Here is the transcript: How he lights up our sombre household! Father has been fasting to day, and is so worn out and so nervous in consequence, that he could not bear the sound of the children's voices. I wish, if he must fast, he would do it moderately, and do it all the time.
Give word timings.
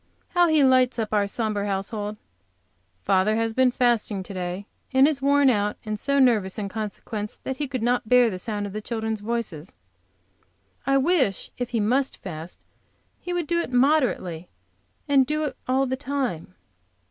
How 0.29 0.47
he 0.47 0.63
lights 0.63 0.97
up 0.97 1.13
our 1.13 1.27
sombre 1.27 1.67
household! 1.67 2.17
Father 3.03 3.35
has 3.35 3.53
been 3.53 3.69
fasting 3.69 4.23
to 4.23 4.33
day, 4.33 4.65
and 4.91 5.07
is 5.07 5.19
so 5.19 5.25
worn 5.27 5.47
out 5.51 5.77
and 5.85 5.99
so 5.99 6.17
nervous 6.17 6.57
in 6.57 6.69
consequence, 6.69 7.35
that 7.43 7.57
he 7.57 7.67
could 7.67 7.83
not 7.83 8.09
bear 8.09 8.31
the 8.31 8.39
sound 8.39 8.65
of 8.65 8.73
the 8.73 8.81
children's 8.81 9.19
voices. 9.21 9.73
I 10.87 10.97
wish, 10.97 11.51
if 11.59 11.69
he 11.69 11.79
must 11.79 12.17
fast, 12.17 12.65
he 13.19 13.31
would 13.31 13.45
do 13.45 13.59
it 13.59 13.71
moderately, 13.71 14.49
and 15.07 15.23
do 15.23 15.43
it 15.43 15.55
all 15.67 15.85
the 15.85 15.95
time. 15.97 16.55